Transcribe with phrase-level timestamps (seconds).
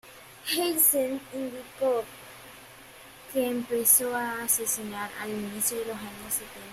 [0.47, 2.03] Hansen indicó
[3.31, 6.59] que empezó a asesinar al inicio de los años setenta.